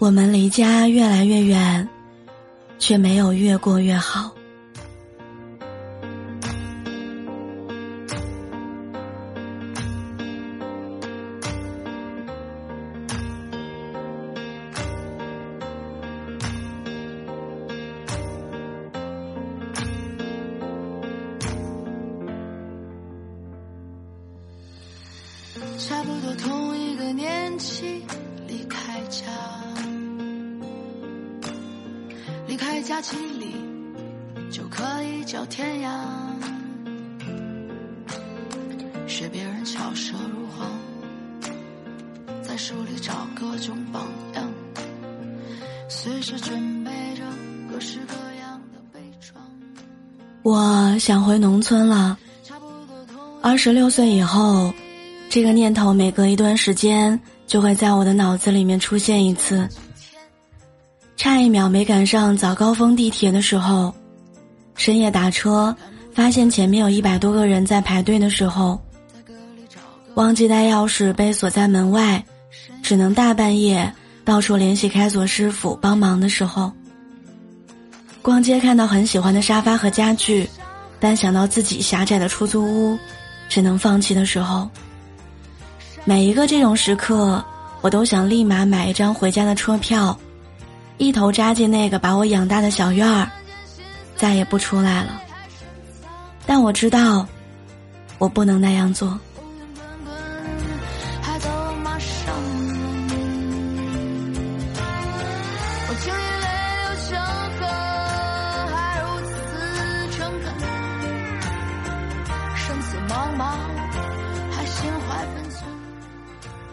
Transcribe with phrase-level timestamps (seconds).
[0.00, 1.86] 我们离家越来越远，
[2.78, 4.34] 却没有越过越好。
[32.90, 33.54] 家几里
[34.50, 35.92] 就可以叫天涯。
[39.06, 40.68] 学别人巧舌如簧，
[42.42, 44.42] 在书里找各种榜样，
[45.88, 47.22] 随时准备着
[47.72, 49.34] 各式各样的悲怆。
[50.42, 52.18] 我想回农村了。
[53.40, 54.74] 二十六岁以后。
[55.28, 59.68] 这个念头每隔一段时间就会在我的脑子里面出现一次。
[61.20, 63.94] 差一秒没赶上早高峰地铁的时候，
[64.74, 65.76] 深夜打车
[66.14, 68.80] 发现前面有一百多个人在排队的时候，
[70.14, 72.24] 忘记带钥匙被锁在门外，
[72.82, 73.92] 只能大半夜
[74.24, 76.72] 到处联系开锁师傅帮忙的时候，
[78.22, 80.48] 逛街看到很喜欢的沙发和家具，
[80.98, 82.98] 但想到自己狭窄的出租屋，
[83.46, 84.66] 只能放弃的时候。
[86.06, 87.44] 每一个这种时刻，
[87.82, 90.18] 我都想立马买一张回家的车票，
[91.00, 93.26] 一头扎进那个把我养大的小院儿，
[94.16, 95.22] 再也不出来了。
[96.44, 97.26] 但我知道，
[98.18, 99.18] 我不能那样做。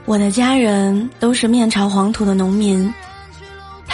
[0.06, 2.94] 我的家人都是面朝黄土的农民，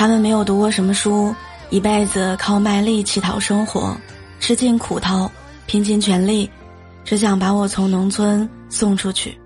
[0.03, 1.33] 他们没有读过什么书，
[1.69, 3.95] 一辈子靠卖力气讨生活，
[4.37, 5.31] 吃尽苦头，
[5.65, 6.51] 拼尽全力，
[7.05, 9.39] 只想把我从农村送出去。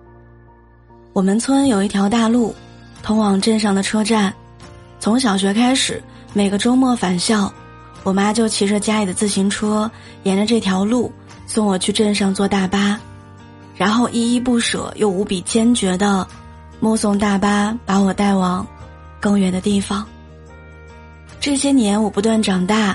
[1.13, 2.55] 我们村有一条大路，
[3.03, 4.33] 通往镇上的车站。
[4.99, 6.01] 从小学开始，
[6.33, 7.53] 每个周末返校，
[8.01, 9.91] 我妈就骑着家里的自行车，
[10.23, 11.11] 沿着这条路
[11.45, 12.99] 送我去镇上坐大巴，
[13.75, 16.27] 然后依依不舍又无比坚决的。
[16.79, 18.65] 目送大巴把我带往
[19.19, 20.03] 更远的地方。
[21.47, 22.93] 这些年，我不断长大，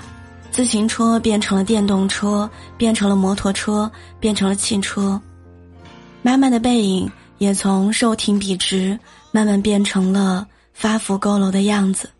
[0.50, 3.90] 自行车变成了电动车，变成了摩托车，
[4.20, 5.18] 变成了汽车。
[6.20, 12.10] 妈妈的背影也从瘦挺笔直，慢慢变成了发福佝偻的样子。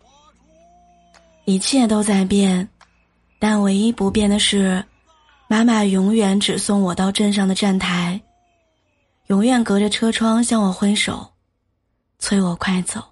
[1.45, 2.67] 一切都在变，
[3.39, 4.83] 但唯一不变的是，
[5.49, 8.19] 妈妈永远只送我到镇上的站台，
[9.27, 11.31] 永远隔着车窗向我挥手。
[12.19, 13.12] 催我快走。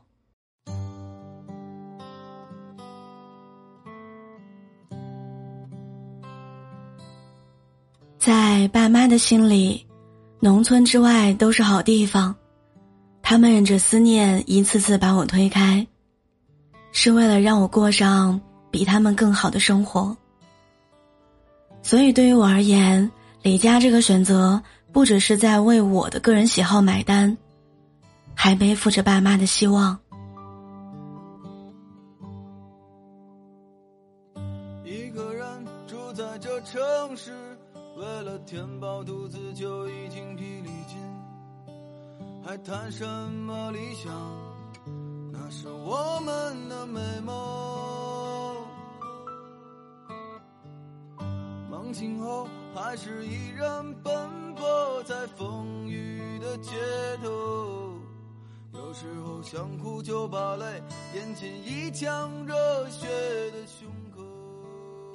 [8.60, 9.86] 在爸妈的心里，
[10.38, 12.36] 农村之外都是好地方，
[13.22, 15.86] 他们忍着思念，一次次把我推开，
[16.92, 18.38] 是为了让我过上
[18.70, 20.14] 比他们更好的生活。
[21.80, 23.10] 所以，对于我而言，
[23.40, 24.62] 离家这个选择，
[24.92, 27.34] 不只是在为我的个人喜好买单。
[28.34, 29.98] 还背负着爸妈的希望。
[34.84, 35.46] 一个人
[35.86, 36.80] 住在这城
[37.16, 37.32] 市，
[37.96, 40.98] 为了填饱肚子就已经疲力尽，
[42.44, 44.12] 还谈什么理想？
[45.32, 48.56] 那是我们的美梦。
[51.70, 54.12] 梦醒后，还是依然奔
[54.54, 56.70] 波在风雨的街
[57.22, 57.28] 头。
[58.72, 60.64] 有时候想哭就把泪
[61.14, 62.54] 咽进一腔热
[62.88, 63.06] 血
[63.50, 64.22] 的胸口。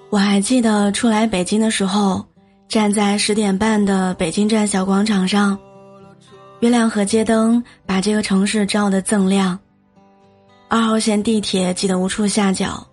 [0.09, 2.25] 我还记得初来北京的时候，
[2.67, 5.57] 站在十点半的北京站小广场上，
[6.59, 9.57] 月亮和街灯把这个城市照得锃亮。
[10.67, 12.85] 二号线地铁挤得无处下脚，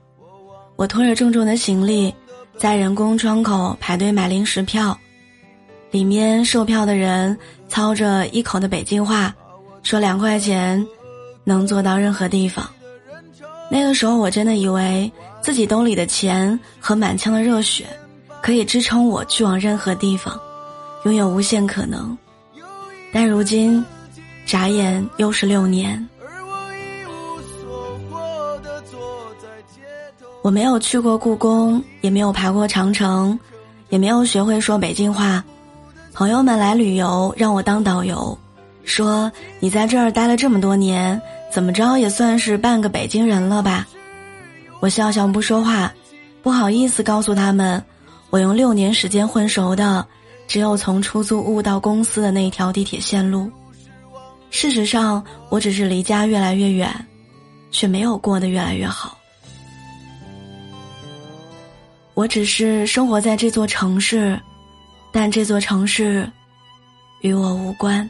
[0.77, 2.15] 我拖着重重的行李，
[2.57, 4.97] 在人工窗口排队买临时票，
[5.91, 7.37] 里面售票的人
[7.69, 9.35] 操着一口的北京话。
[9.83, 10.87] 说两块钱，
[11.43, 12.65] 能坐到任何地方。
[13.69, 15.11] 那个时候我真的以为
[15.41, 17.87] 自己兜里的钱和满腔的热血，
[18.43, 20.39] 可以支撑我去往任何地方，
[21.05, 22.17] 拥有无限可能。
[23.12, 23.83] 但如今，
[24.44, 26.06] 眨眼又是六年。
[30.43, 33.39] 我没有去过故宫，也没有爬过长城，
[33.91, 35.43] 也没有学会说北京话。
[36.12, 38.37] 朋友们来旅游，让我当导游。
[38.85, 39.31] 说
[39.61, 41.21] 你在这儿待了这么多年，
[41.53, 43.87] 怎么着也算是半个北京人了吧？
[44.81, 45.93] 我笑笑不说话，
[46.43, 47.81] 不好意思告诉他们，
[48.32, 50.06] 我用六年时间混熟的，
[50.49, 53.52] 只有从出租屋到公司的那条地铁线路。
[54.49, 56.90] 事实上，我只是离家越来越远，
[57.70, 59.19] 却没有过得越来越好。
[62.14, 64.40] 我只是生活在这座城市，
[65.12, 66.26] 但这座城市
[67.20, 68.08] 与我无关。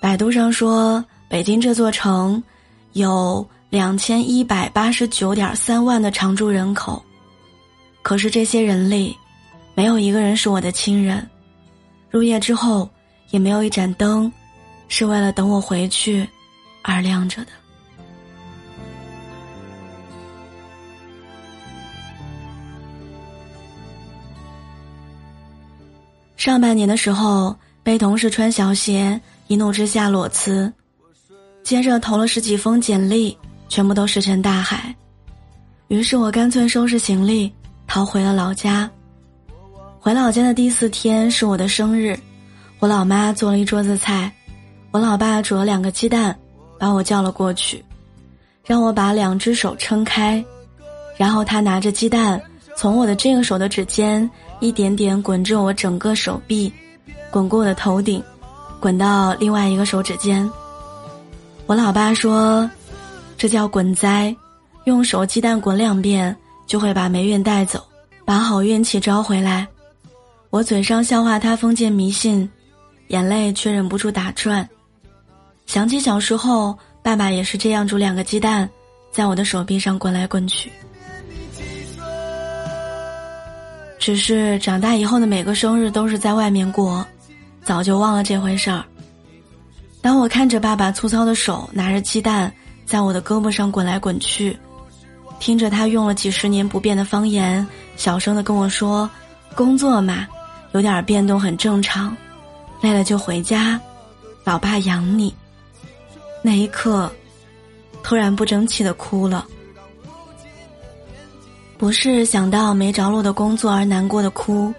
[0.00, 2.40] 百度上说，北京这座城
[2.92, 7.04] 有两千一百八十九点三万的常住人口，
[8.02, 9.16] 可是这些人里，
[9.74, 11.26] 没有一个人是我的亲人。
[12.10, 12.88] 入夜之后。
[13.32, 14.30] 也没有一盏灯，
[14.88, 16.28] 是为了等我回去
[16.82, 17.52] 而亮着的。
[26.36, 30.70] 上半年的时候，被同事穿小鞋，一怒之下裸辞，
[31.62, 33.34] 接着投了十几封简历，
[33.70, 34.94] 全部都石沉大海。
[35.88, 37.50] 于是我干脆收拾行李，
[37.92, 38.88] 逃回了老家。
[40.00, 42.18] 回老家的第四天是我的生日。
[42.78, 44.32] 我老妈做了一桌子菜，
[44.92, 46.34] 我老爸煮了两个鸡蛋，
[46.78, 47.84] 把我叫了过去，
[48.64, 50.42] 让我把两只手撑开，
[51.18, 52.40] 然后他拿着鸡蛋
[52.78, 54.28] 从我的这个手的指尖
[54.60, 56.72] 一点点滚至我整个手臂，
[57.30, 58.24] 滚过我的头顶，
[58.80, 60.50] 滚到另外一个手指尖。
[61.66, 62.70] 我老爸说
[63.36, 64.34] ：“这叫滚灾，
[64.84, 66.34] 用手鸡蛋滚两遍
[66.72, 67.86] 就会把霉运带走，
[68.24, 69.68] 把好运气招回来。”
[70.48, 72.50] 我嘴上笑话他封建迷信。
[73.08, 74.66] 眼泪却忍不住打转，
[75.66, 78.66] 想起小时候，爸爸也是这样煮两个鸡蛋，
[79.10, 80.72] 在我的手臂上滚来滚去。
[83.98, 87.06] 只是长大以后的每个生日都是在外面过，
[87.62, 88.82] 早就忘了这回事儿。
[90.00, 92.50] 当我看着爸爸粗糙的手拿着鸡蛋
[92.86, 94.58] 在我的胳膊上滚来滚去，
[95.42, 97.66] 听着他用了几十年不变的方言，
[97.96, 99.10] 小声的跟我说
[99.56, 100.24] ：“工作嘛，
[100.70, 102.16] 有点变动很正常。”
[102.80, 103.80] 累了就回家，
[104.44, 105.34] 老爸养你。
[106.42, 107.12] 那一刻，
[108.04, 109.44] 突然不争气的哭了。
[111.76, 114.72] 不是想到没着落的工作而难过的哭，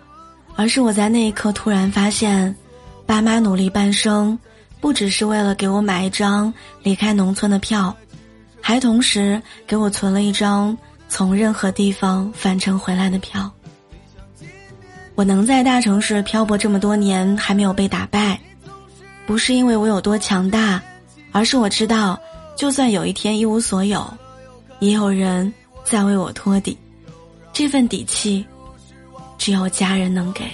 [0.55, 2.55] 而是我在那一刻突然发现，
[3.05, 4.39] 爸妈努力半生，
[4.79, 7.93] 不只是为了给我买一张离开农村的票，
[8.65, 10.75] 还同时给我存了一张
[11.09, 13.51] 从任何地方返程回来的票。
[15.15, 18.39] 我能在大城市漂泊这么多年还没有被打败，
[19.27, 20.81] 不是因为我有多强大，
[21.33, 22.17] 而是我知道，
[22.55, 24.01] 就算有一天一无所有，
[24.79, 26.77] 也有人在为我托底，
[27.51, 28.43] 这份底气，
[29.37, 30.45] 只有家人能给。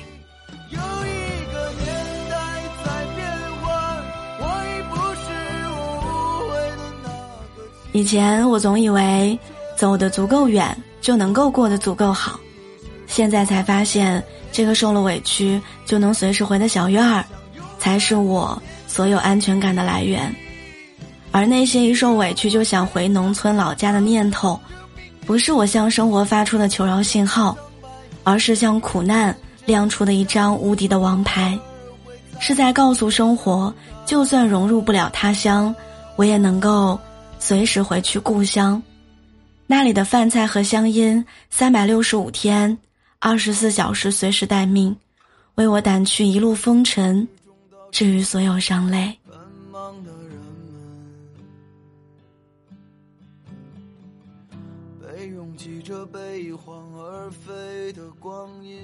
[7.92, 9.38] 以前我总以为，
[9.78, 12.40] 走得足够远就能够过得足够好，
[13.08, 14.24] 现在才发现。
[14.52, 17.24] 这个受了委屈就能随时回的小院儿，
[17.78, 20.36] 才是我所有安全感的来源。
[21.32, 24.60] 而那些一受委屈就想回农村老家的念头，
[25.24, 27.56] 不是我向生活发出的求饶信号，
[28.24, 29.34] 而是向苦难
[29.68, 31.58] 亮出的一张无敌的王牌，
[32.40, 33.72] 是在告诉生活，
[34.04, 35.74] 就算融入不了他乡，
[36.16, 37.00] 我也能够
[37.42, 38.82] 随时回去故乡，
[39.66, 42.78] 那里的饭菜和香烟，三百六十五天，
[43.18, 44.96] 二十四小时随时待命，
[45.56, 47.28] 为我掸去一路风尘，
[47.92, 49.18] 治愈所有伤泪。
[55.02, 58.80] 被拥挤着，被一晃而飞的光阴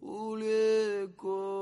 [0.00, 1.59] 忽略过。